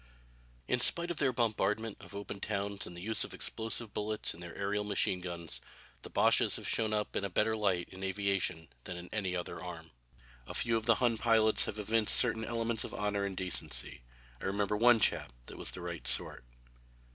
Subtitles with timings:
[0.67, 4.39] In spite of their bombardment of open towns and the use of explosive bullets in
[4.39, 5.61] their aërial machine guns,
[6.01, 9.61] the Boches have shown up in a better light in aviation than in any other
[9.61, 9.91] arm.
[10.47, 14.01] A few of the Hun pilots have evinced certain elements of honor and decency.
[14.41, 16.45] I remember one chap that was the right sort.